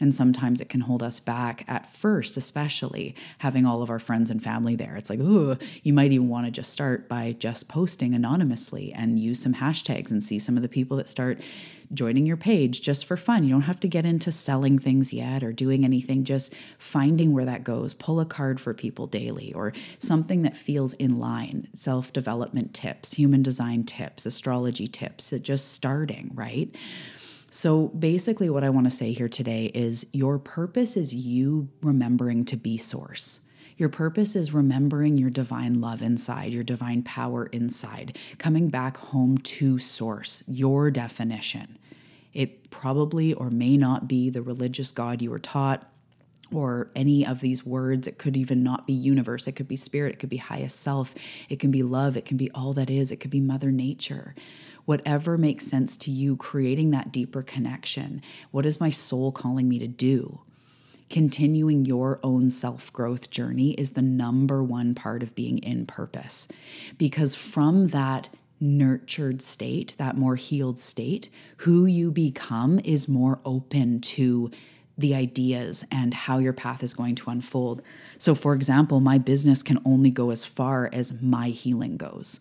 [0.00, 4.30] And sometimes it can hold us back at first, especially having all of our friends
[4.30, 4.96] and family there.
[4.96, 9.18] It's like, ooh, you might even want to just start by just posting anonymously and
[9.18, 11.40] use some hashtags and see some of the people that start
[11.92, 13.44] joining your page just for fun.
[13.44, 17.44] You don't have to get into selling things yet or doing anything, just finding where
[17.44, 17.94] that goes.
[17.94, 23.14] Pull a card for people daily or something that feels in line self development tips,
[23.14, 26.74] human design tips, astrology tips, just starting, right?
[27.52, 32.44] So, basically, what I want to say here today is your purpose is you remembering
[32.44, 33.40] to be source.
[33.76, 39.38] Your purpose is remembering your divine love inside, your divine power inside, coming back home
[39.38, 41.76] to source, your definition.
[42.32, 45.90] It probably or may not be the religious God you were taught,
[46.52, 48.06] or any of these words.
[48.06, 49.46] It could even not be universe.
[49.46, 50.14] It could be spirit.
[50.14, 51.14] It could be highest self.
[51.48, 52.16] It can be love.
[52.16, 53.10] It can be all that is.
[53.10, 54.34] It could be Mother Nature.
[54.90, 58.20] Whatever makes sense to you, creating that deeper connection.
[58.50, 60.40] What is my soul calling me to do?
[61.08, 66.48] Continuing your own self growth journey is the number one part of being in purpose.
[66.98, 74.00] Because from that nurtured state, that more healed state, who you become is more open
[74.00, 74.50] to
[74.98, 77.80] the ideas and how your path is going to unfold.
[78.18, 82.40] So, for example, my business can only go as far as my healing goes.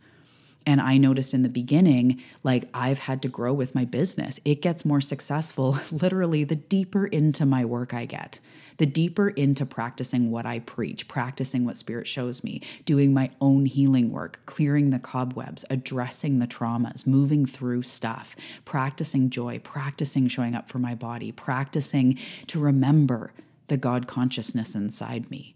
[0.65, 4.39] And I noticed in the beginning, like I've had to grow with my business.
[4.45, 8.39] It gets more successful literally the deeper into my work I get,
[8.78, 13.65] the deeper into practicing what I preach, practicing what Spirit shows me, doing my own
[13.65, 20.56] healing work, clearing the cobwebs, addressing the traumas, moving through stuff, practicing joy, practicing showing
[20.56, 22.17] up for my body, practicing
[22.48, 23.32] to remember
[23.67, 25.56] the God consciousness inside me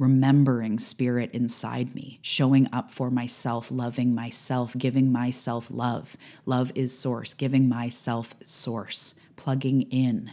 [0.00, 6.16] remembering spirit inside me, showing up for myself, loving myself, giving myself love.
[6.46, 10.32] Love is source, giving myself source, plugging in.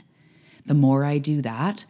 [0.65, 1.85] The more I do that,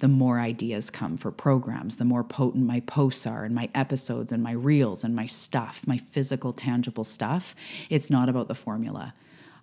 [0.00, 4.30] the more ideas come for programs, the more potent my posts are and my episodes
[4.30, 7.54] and my reels and my stuff, my physical, tangible stuff.
[7.88, 9.14] It's not about the formula.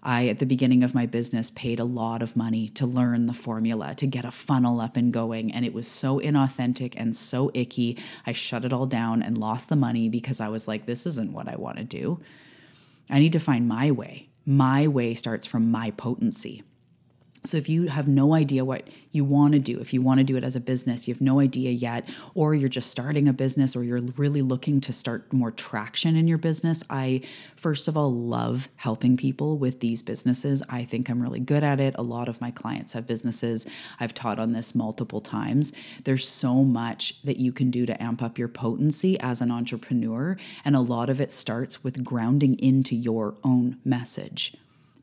[0.06, 3.34] I, at the beginning of my business, paid a lot of money to learn the
[3.34, 5.52] formula, to get a funnel up and going.
[5.52, 7.98] And it was so inauthentic and so icky.
[8.26, 11.34] I shut it all down and lost the money because I was like, this isn't
[11.34, 12.22] what I want to do.
[13.10, 14.30] I need to find my way.
[14.46, 16.64] My way starts from my potency.
[17.46, 20.24] So if you have no idea what you want to do, if you want to
[20.24, 23.34] do it as a business, you have no idea yet, or you're just starting a
[23.34, 27.22] business or you're really looking to start more traction in your business, I
[27.56, 30.64] first of all love helping people with these businesses.
[30.70, 31.96] I think I'm really good at it.
[31.98, 33.66] A lot of my clients have businesses.
[34.00, 35.72] I've taught on this multiple times.
[36.04, 40.38] There's so much that you can do to amp up your potency as an entrepreneur,
[40.64, 44.56] and a lot of it starts with grounding into your own message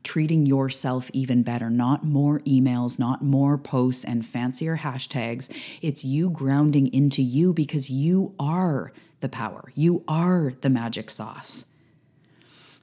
[0.03, 5.49] treating yourself even better, not more emails, not more posts and fancier hashtags.
[5.81, 11.65] It's you grounding into you because you are the power, you are the magic sauce.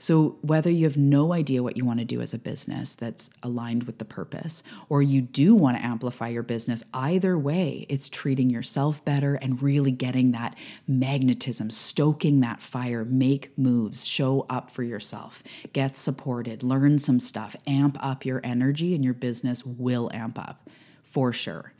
[0.00, 3.28] So, whether you have no idea what you want to do as a business that's
[3.42, 8.08] aligned with the purpose, or you do want to amplify your business, either way, it's
[8.08, 10.56] treating yourself better and really getting that
[10.88, 15.42] magnetism, stoking that fire, make moves, show up for yourself,
[15.74, 20.70] get supported, learn some stuff, amp up your energy, and your business will amp up
[21.02, 21.74] for sure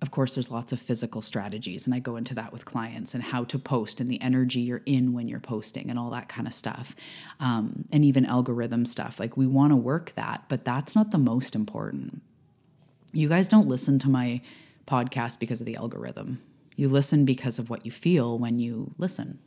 [0.00, 3.22] of course, there's lots of physical strategies, and I go into that with clients and
[3.22, 6.46] how to post and the energy you're in when you're posting and all that kind
[6.46, 6.94] of stuff.
[7.40, 9.18] Um, and even algorithm stuff.
[9.18, 12.22] Like, we want to work that, but that's not the most important.
[13.12, 14.40] You guys don't listen to my
[14.86, 16.40] podcast because of the algorithm.
[16.76, 19.40] You listen because of what you feel when you listen.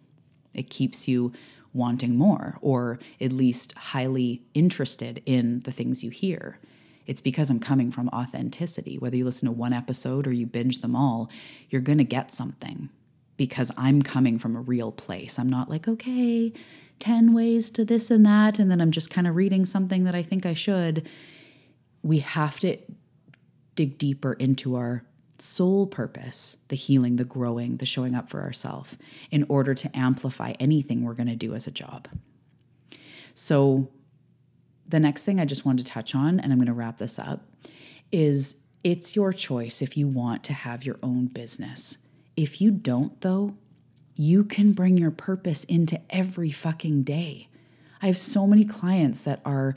[0.54, 1.32] It keeps you
[1.74, 6.60] wanting more, or at least highly interested in the things you hear.
[7.06, 8.98] It's because I'm coming from authenticity.
[8.98, 11.30] Whether you listen to one episode or you binge them all,
[11.70, 12.90] you're going to get something
[13.38, 15.40] because I'm coming from a real place.
[15.40, 16.54] I'm not like, okay,
[17.00, 20.16] 10 ways to this and that, and then I'm just kind of reading something that
[20.16, 21.08] I think I should.
[22.04, 22.78] We have to
[23.76, 25.04] dig deeper into our
[25.40, 28.98] soul purpose, the healing, the growing, the showing up for ourselves,
[29.32, 32.08] in order to amplify anything we're going to do as a job.
[33.34, 33.90] So,
[34.92, 37.18] the next thing I just wanted to touch on, and I'm going to wrap this
[37.18, 37.42] up,
[38.12, 41.98] is it's your choice if you want to have your own business.
[42.36, 43.56] If you don't, though,
[44.16, 47.48] you can bring your purpose into every fucking day.
[48.02, 49.76] I have so many clients that are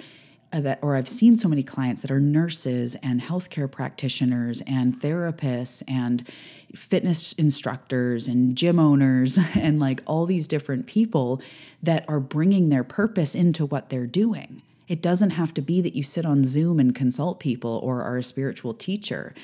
[0.53, 4.97] uh, that or I've seen so many clients that are nurses and healthcare practitioners and
[4.97, 6.27] therapists and
[6.75, 11.43] fitness instructors and gym owners and like all these different people
[11.83, 14.63] that are bringing their purpose into what they're doing.
[14.89, 18.19] It doesn't have to be that you sit on Zoom and consult people or are
[18.19, 19.35] a spiritual teacher.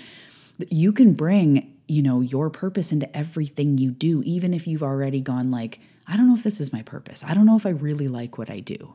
[0.68, 5.20] You can bring, you know, your purpose into everything you do, even if you've already
[5.20, 7.24] gone like, I don't know if this is my purpose.
[7.26, 8.94] I don't know if I really like what I do.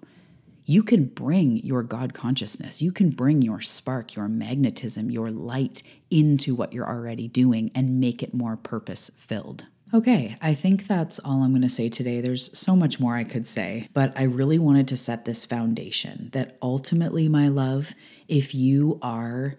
[0.68, 5.84] You can bring your God consciousness, you can bring your spark, your magnetism, your light
[6.10, 9.66] into what you're already doing and make it more purpose filled.
[9.94, 12.20] Okay, I think that's all I'm going to say today.
[12.20, 16.30] There's so much more I could say, but I really wanted to set this foundation
[16.34, 17.94] that ultimately, my love,
[18.28, 19.58] if you are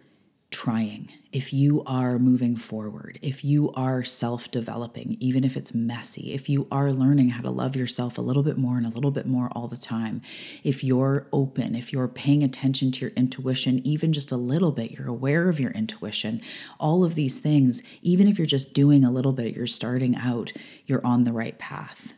[0.50, 6.32] trying, if you are moving forward, if you are self developing, even if it's messy,
[6.32, 9.10] if you are learning how to love yourself a little bit more and a little
[9.10, 10.22] bit more all the time,
[10.62, 14.92] if you're open, if you're paying attention to your intuition, even just a little bit,
[14.92, 16.40] you're aware of your intuition,
[16.78, 20.52] all of these things, even if you're just doing a little bit, you're starting out,
[20.86, 22.14] you're on the right path.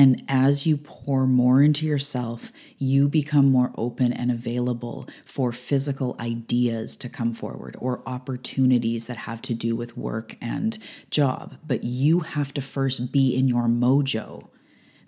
[0.00, 6.16] And as you pour more into yourself, you become more open and available for physical
[6.18, 10.78] ideas to come forward or opportunities that have to do with work and
[11.10, 11.58] job.
[11.66, 14.48] But you have to first be in your mojo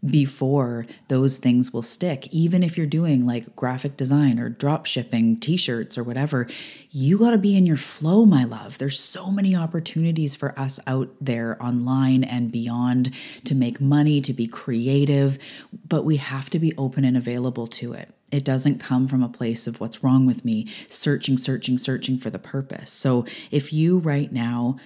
[0.05, 2.27] before those things will stick.
[2.33, 6.49] Even if you're doing like graphic design or drop shipping t shirts or whatever,
[6.91, 8.79] you got to be in your flow, my love.
[8.79, 14.33] There's so many opportunities for us out there online and beyond to make money, to
[14.33, 15.39] be creative,
[15.87, 18.13] but we have to be open and available to it.
[18.33, 22.31] It doesn't come from a place of what's wrong with me, searching, searching, searching for
[22.31, 22.91] the purpose.
[22.91, 24.79] So if you right now,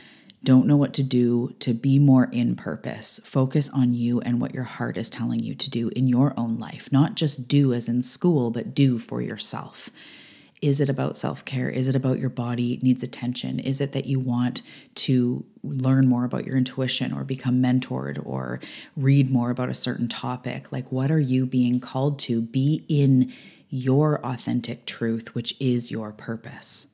[0.47, 3.19] don't know what to do to be more in purpose.
[3.25, 6.57] Focus on you and what your heart is telling you to do in your own
[6.57, 9.91] life, not just do as in school, but do for yourself.
[10.63, 11.69] Is it about self care?
[11.69, 13.59] Is it about your body needs attention?
[13.59, 14.63] Is it that you want
[14.95, 18.61] to learn more about your intuition or become mentored or
[18.97, 20.71] read more about a certain topic?
[20.71, 22.41] Like, what are you being called to?
[22.41, 23.33] Be in
[23.69, 26.87] your authentic truth, which is your purpose.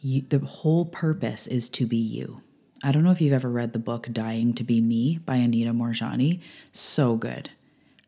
[0.00, 2.42] You, the whole purpose is to be you.
[2.82, 5.72] I don't know if you've ever read the book Dying to Be Me by Anita
[5.72, 6.40] Moorjani.
[6.70, 7.50] So good.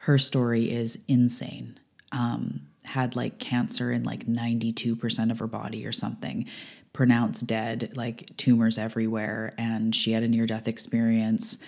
[0.01, 1.78] Her story is insane.
[2.12, 6.47] Um, had like cancer in like 92% of her body or something,
[6.93, 9.53] pronounced dead, like tumors everywhere.
[9.59, 11.59] And she had a near death experience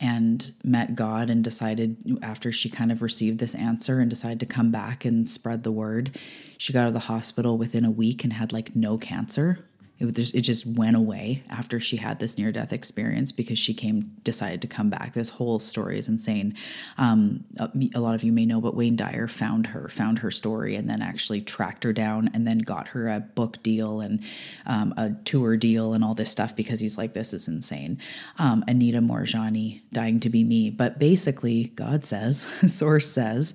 [0.00, 4.46] and met God and decided after she kind of received this answer and decided to
[4.46, 6.16] come back and spread the word.
[6.58, 9.68] She got out of the hospital within a week and had like no cancer
[9.98, 13.72] it just, it just went away after she had this near death experience because she
[13.72, 15.14] came decided to come back.
[15.14, 16.54] This whole story is insane.
[16.98, 20.30] Um, a, a, lot of you may know, but Wayne Dyer found her, found her
[20.30, 24.22] story, and then actually tracked her down and then got her a book deal and
[24.66, 27.98] um, a tour deal and all this stuff because he's like, this is insane.
[28.38, 33.54] Um, Anita Moorjani dying to be me, but basically, God says, Source says,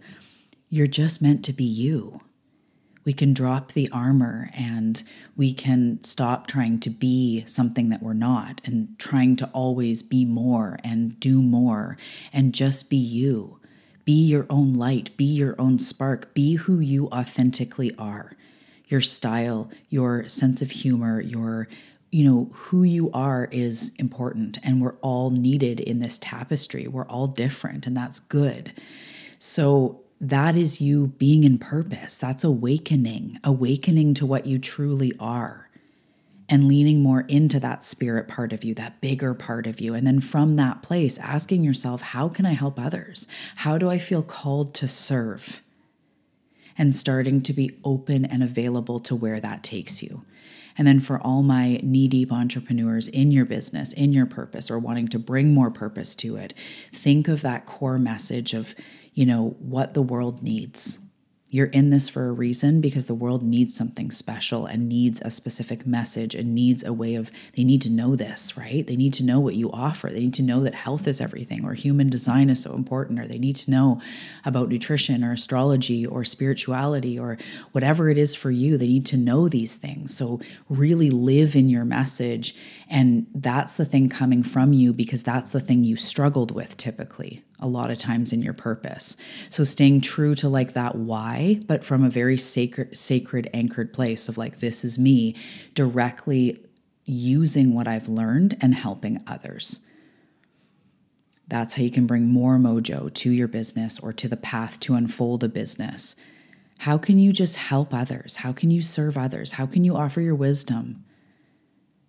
[0.70, 2.22] you're just meant to be you
[3.08, 5.01] we can drop the armor and
[5.38, 10.26] we can stop trying to be something that we're not and trying to always be
[10.26, 11.95] more and do more
[12.34, 13.62] and just be you.
[14.03, 18.34] Be your own light, be your own spark, be who you authentically are.
[18.89, 21.70] Your style, your sense of humor, your
[22.12, 26.89] you know, who you are is important and we're all needed in this tapestry.
[26.89, 28.74] We're all different and that's good.
[29.39, 32.18] So that is you being in purpose.
[32.18, 35.68] That's awakening, awakening to what you truly are
[36.49, 39.93] and leaning more into that spirit part of you, that bigger part of you.
[39.93, 43.28] And then from that place, asking yourself, how can I help others?
[43.57, 45.61] How do I feel called to serve?
[46.78, 50.24] And starting to be open and available to where that takes you.
[50.78, 54.78] And then for all my knee deep entrepreneurs in your business, in your purpose, or
[54.78, 56.53] wanting to bring more purpose to it,
[56.93, 58.76] think of that core message of
[59.18, 60.99] you know, what the world needs.
[61.49, 65.32] You're in this for a reason because the world needs something special and needs a
[65.32, 68.86] specific message and needs a way of, they need to know this, right?
[68.86, 70.09] They need to know what you offer.
[70.09, 73.28] They need to know that health is everything or human design is so important, or
[73.28, 73.99] they need to know
[74.45, 77.39] about nutrition or astrology or spirituality or
[77.72, 78.78] whatever it is for you.
[78.78, 80.15] They need to know these things.
[80.15, 80.39] So,
[80.70, 82.53] really live in your message.
[82.90, 87.44] And that's the thing coming from you because that's the thing you struggled with typically
[87.60, 89.18] a lot of times in your purpose.
[89.50, 94.30] So staying true to like that why, but from a very sacred sacred anchored place
[94.30, 95.36] of like this is me
[95.74, 96.64] directly
[97.06, 99.80] using what I've learned and helping others.
[101.48, 104.96] That's how you can bring more mojo to your business or to the path to
[104.96, 106.16] unfold a business.
[106.80, 108.38] How can you just help others?
[108.38, 109.54] How can you serve others?
[109.54, 111.06] How can you offer your wisdom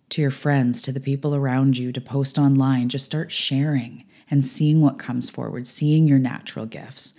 [0.09, 2.89] to your friends, to the people around you, to post online?
[2.89, 7.13] Just start sharing and seeing what comes forward, seeing your natural gifts.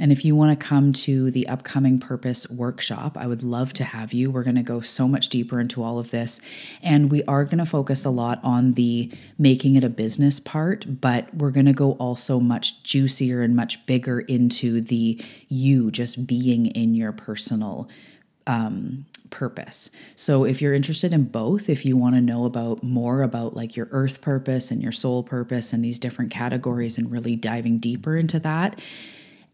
[0.00, 3.84] And if you want to come to the upcoming Purpose workshop, I would love to
[3.84, 4.30] have you.
[4.30, 6.40] We're going to go so much deeper into all of this.
[6.82, 11.02] And we are going to focus a lot on the making it a business part,
[11.02, 16.26] but we're going to go also much juicier and much bigger into the you just
[16.26, 17.86] being in your personal
[18.46, 19.90] um, purpose.
[20.14, 23.76] So if you're interested in both, if you want to know about more about like
[23.76, 28.16] your earth purpose and your soul purpose and these different categories and really diving deeper
[28.16, 28.80] into that,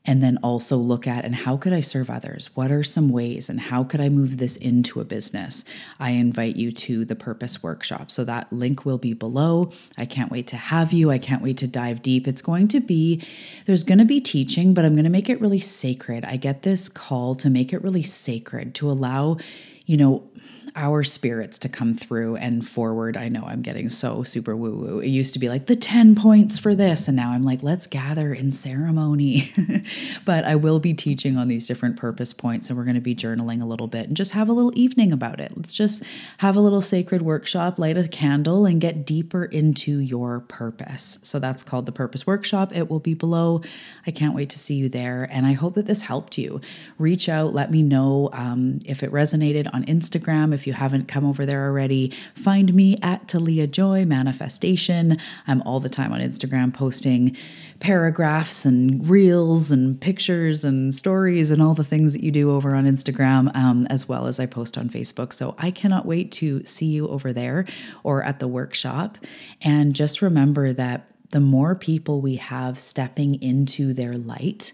[0.06, 2.50] and then also look at and how could I serve others?
[2.54, 5.64] What are some ways and how could I move this into a business?
[5.98, 8.10] I invite you to the Purpose Workshop.
[8.10, 9.70] So that link will be below.
[9.98, 11.10] I can't wait to have you.
[11.10, 12.28] I can't wait to dive deep.
[12.28, 13.22] It's going to be,
[13.66, 16.24] there's going to be teaching, but I'm going to make it really sacred.
[16.24, 19.38] I get this call to make it really sacred, to allow,
[19.86, 20.28] you know,
[20.76, 23.16] our spirits to come through and forward.
[23.16, 24.98] I know I'm getting so super woo woo.
[25.00, 27.08] It used to be like the 10 points for this.
[27.08, 29.50] And now I'm like, let's gather in ceremony.
[30.24, 33.14] but I will be teaching on these different purpose points and we're going to be
[33.14, 35.56] journaling a little bit and just have a little evening about it.
[35.56, 36.02] Let's just
[36.38, 41.18] have a little sacred workshop, light a candle, and get deeper into your purpose.
[41.22, 42.76] So that's called the Purpose Workshop.
[42.76, 43.62] It will be below.
[44.06, 45.26] I can't wait to see you there.
[45.30, 46.60] And I hope that this helped you.
[46.98, 50.52] Reach out, let me know um, if it resonated on Instagram.
[50.52, 55.18] If you haven't come over there already, find me at Talia Joy Manifestation.
[55.46, 57.36] I'm all the time on Instagram posting
[57.80, 62.74] paragraphs and reels and pictures and stories and all the things that you do over
[62.74, 65.32] on Instagram, um, as well as I post on Facebook.
[65.32, 67.66] So I cannot wait to see you over there
[68.02, 69.18] or at the workshop.
[69.62, 74.72] And just remember that the more people we have stepping into their light,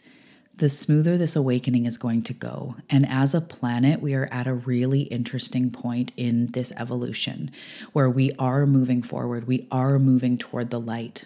[0.63, 2.77] the smoother this awakening is going to go.
[2.89, 7.51] And as a planet, we are at a really interesting point in this evolution
[7.93, 11.25] where we are moving forward, we are moving toward the light.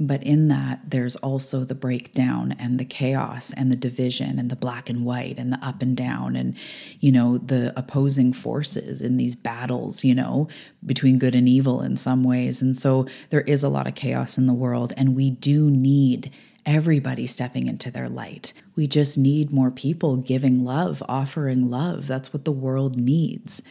[0.00, 4.56] But in that, there's also the breakdown and the chaos and the division and the
[4.56, 6.56] black and white and the up and down and,
[6.98, 10.48] you know, the opposing forces in these battles, you know,
[10.84, 12.60] between good and evil in some ways.
[12.60, 16.32] And so there is a lot of chaos in the world, and we do need
[16.66, 18.52] everybody stepping into their light.
[18.76, 22.06] We just need more people giving love, offering love.
[22.06, 23.62] That's what the world needs.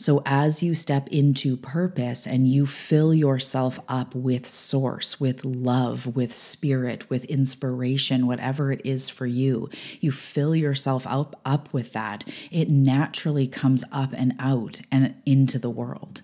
[0.00, 6.16] So, as you step into purpose and you fill yourself up with source, with love,
[6.16, 9.68] with spirit, with inspiration, whatever it is for you,
[10.00, 15.58] you fill yourself up, up with that, it naturally comes up and out and into
[15.58, 16.22] the world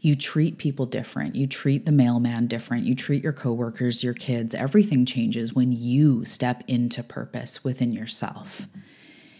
[0.00, 1.34] you treat people different.
[1.34, 2.86] You treat the mailman different.
[2.86, 4.54] You treat your coworkers, your kids.
[4.54, 8.66] Everything changes when you step into purpose within yourself.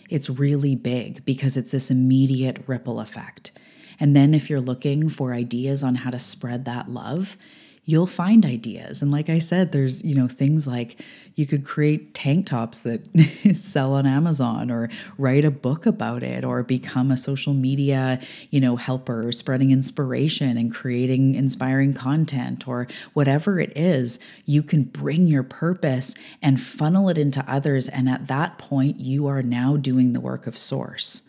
[0.09, 3.53] It's really big because it's this immediate ripple effect.
[3.99, 7.37] And then if you're looking for ideas on how to spread that love,
[7.89, 9.01] you'll find ideas.
[9.01, 11.01] And like I said, there's, you know, things like
[11.37, 13.07] you could create tank tops that
[13.55, 18.21] sell on Amazon or write a book about it or become a social media,
[18.51, 24.19] you know, helper, spreading inspiration and creating inspiring content or whatever it is.
[24.47, 27.89] You can bring your purpose and funnel it into others.
[27.89, 31.23] And at that point, you are now doing the work of source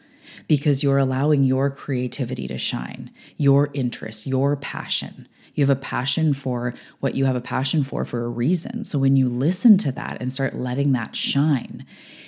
[0.47, 5.27] because you're allowing your creativity to shine, your interest, your passion.
[5.57, 8.83] You have a passion for what you have a passion for for a reason.
[8.83, 11.83] So when you listen to that and start letting that shine,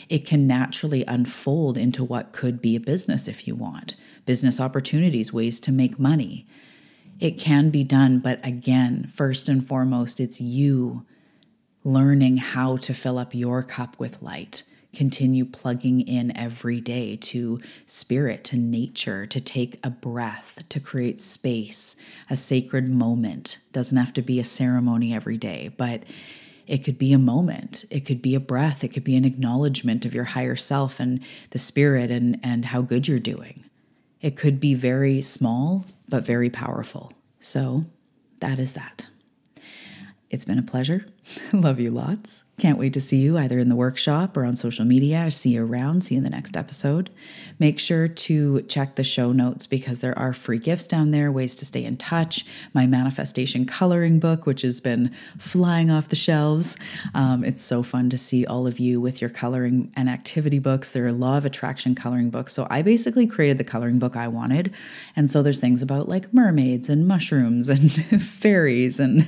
[0.10, 5.32] it can naturally unfold into what could be a business if you want business opportunities,
[5.32, 6.48] ways to make money.
[7.20, 11.06] It can be done, but again, first and foremost, it's you
[11.84, 14.64] learning how to fill up your cup with light
[14.94, 21.22] continue plugging in every day to spirit, to nature, to take a breath, to create
[21.22, 21.96] space,
[22.30, 23.60] a sacred moment.
[23.72, 26.04] Doesn't have to be a ceremony every day, but
[26.66, 27.86] it could be a moment.
[27.90, 28.84] It could be a breath.
[28.84, 31.20] It could be an acknowledgement of your higher self and
[31.50, 33.66] the spirit and, and how good you're doing.
[34.22, 37.14] It could be very small, but very powerful.
[37.40, 37.86] So
[38.40, 39.08] that is that.
[40.30, 41.08] It's been a pleasure.
[41.54, 42.44] Love you lots.
[42.60, 45.32] Can't wait to see you either in the workshop or on social media.
[45.32, 46.04] See you around.
[46.04, 47.10] See you in the next episode.
[47.58, 51.56] Make sure to check the show notes because there are free gifts down there, ways
[51.58, 52.46] to stay in touch.
[52.74, 56.76] My manifestation coloring book, which has been flying off the shelves.
[57.14, 60.92] Um, it's so fun to see all of you with your coloring and activity books.
[60.92, 62.52] There are law of attraction coloring books.
[62.52, 64.74] So I basically created the coloring book I wanted.
[65.16, 67.90] And so there's things about like mermaids and mushrooms and
[68.22, 69.26] fairies and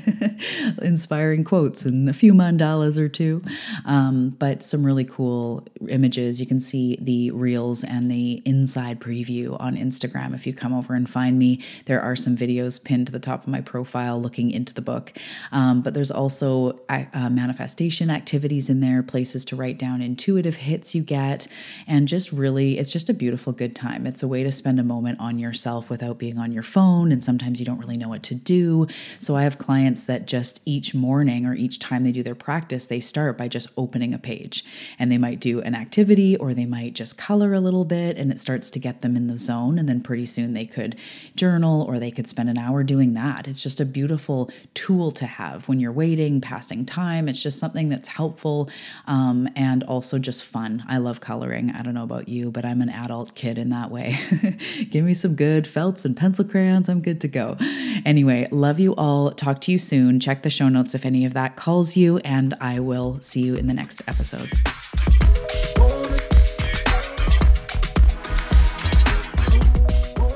[0.81, 3.43] inspiring quotes and a few mandalas or two,
[3.85, 6.39] um, but some really cool images.
[6.39, 10.33] You can see the reels and the inside preview on Instagram.
[10.33, 13.43] If you come over and find me, there are some videos pinned to the top
[13.43, 15.13] of my profile looking into the book.
[15.51, 20.93] Um, but there's also uh, manifestation activities in there, places to write down intuitive hits
[20.95, 21.47] you get,
[21.87, 24.05] and just really, it's just a beautiful, good time.
[24.05, 27.23] It's a way to spend a moment on yourself without being on your phone, and
[27.23, 28.87] sometimes you don't really know what to do.
[29.19, 32.85] So I have clients that just each morning or each time they do their practice,
[32.85, 34.63] they start by just opening a page
[34.99, 38.31] and they might do an activity or they might just color a little bit and
[38.31, 39.77] it starts to get them in the zone.
[39.77, 40.95] And then pretty soon they could
[41.35, 43.47] journal or they could spend an hour doing that.
[43.47, 47.27] It's just a beautiful tool to have when you're waiting, passing time.
[47.27, 48.69] It's just something that's helpful
[49.07, 50.83] um, and also just fun.
[50.87, 51.71] I love coloring.
[51.71, 54.17] I don't know about you, but I'm an adult kid in that way.
[54.89, 56.89] Give me some good felts and pencil crayons.
[56.89, 57.57] I'm good to go.
[58.05, 59.31] Anyway, love you all.
[59.31, 60.19] Talk to you soon.
[60.19, 63.53] Check the show notes if any of that calls you, and I will see you
[63.53, 64.51] in the next episode.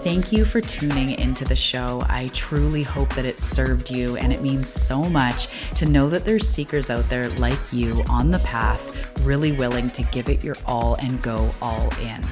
[0.06, 2.03] Thank you for tuning into the show.
[2.08, 6.26] I truly hope that it served you, and it means so much to know that
[6.26, 10.58] there's seekers out there like you on the path, really willing to give it your
[10.68, 12.24] all and go all in.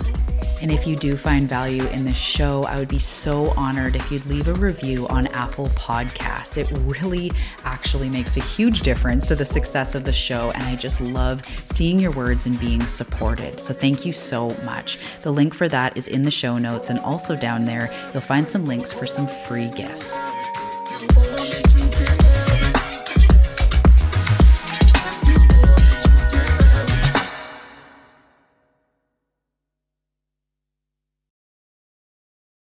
[0.63, 4.09] And if you do find value in this show, I would be so honored if
[4.09, 6.57] you'd leave a review on Apple Podcasts.
[6.57, 7.33] It really
[7.65, 10.51] actually makes a huge difference to the success of the show.
[10.51, 13.59] And I just love seeing your words and being supported.
[13.61, 14.99] So thank you so much.
[15.21, 16.89] The link for that is in the show notes.
[16.89, 20.17] And also down there, you'll find some links for some free gifts.